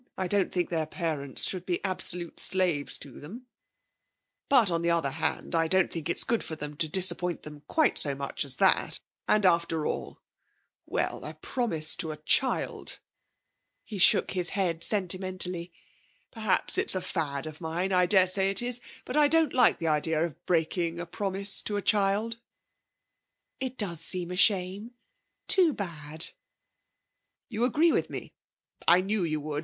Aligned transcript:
I 0.17 0.27
don't 0.27 0.51
think 0.51 0.69
their 0.71 0.87
parents 0.87 1.47
should 1.47 1.63
be 1.63 1.79
absolute 1.85 2.39
slaves 2.39 2.97
to 2.97 3.19
them; 3.19 3.45
but, 4.49 4.71
on 4.71 4.81
the 4.81 4.89
other 4.89 5.11
hand, 5.11 5.53
I 5.53 5.67
don't 5.67 5.91
think 5.91 6.09
it's 6.09 6.23
good 6.23 6.43
for 6.43 6.55
them 6.55 6.75
to 6.77 6.87
disappoint 6.89 7.43
them 7.43 7.61
quite 7.67 7.99
so 7.99 8.15
much 8.15 8.43
as 8.43 8.55
that; 8.55 8.99
and, 9.27 9.45
after 9.45 9.85
all 9.85 10.17
well, 10.87 11.23
a 11.23 11.35
promise 11.35 11.95
to 11.97 12.09
a 12.11 12.17
child!' 12.17 12.97
He 13.85 13.99
shook 13.99 14.31
his 14.31 14.49
head 14.57 14.83
sentimentally. 14.83 15.71
'Perhaps 16.31 16.79
it's 16.79 16.95
a 16.95 17.01
fad 17.01 17.45
of 17.45 17.61
mine; 17.61 17.91
I 17.91 18.07
daresay 18.07 18.49
it 18.49 18.63
is; 18.63 18.81
but 19.05 19.15
I 19.15 19.27
don't 19.27 19.53
like 19.53 19.77
the 19.77 19.85
idea 19.89 20.23
of 20.25 20.45
breaking 20.47 20.99
a 20.99 21.05
promise 21.05 21.61
to 21.61 21.77
a 21.77 21.81
child!' 21.83 22.39
'It 23.59 23.77
does 23.77 24.01
seem 24.01 24.31
a 24.31 24.35
shame. 24.35 24.95
Too 25.47 25.73
bad.' 25.73 26.29
'You 27.49 27.65
agree 27.65 27.91
with 27.91 28.09
me? 28.09 28.33
I 28.87 29.01
knew 29.01 29.23
you 29.23 29.39
would. 29.41 29.59